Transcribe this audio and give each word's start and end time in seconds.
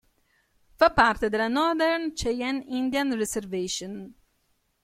Fa 0.77 0.89
parte 0.89 1.29
della 1.29 1.47
Northern 1.47 2.13
Cheyenne 2.15 2.65
Indian 2.69 3.15
Reservation. 3.15 4.11